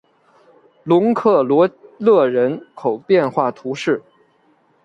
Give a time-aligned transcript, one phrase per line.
[0.83, 1.69] 龙克罗
[1.99, 4.01] 勒人口变化图示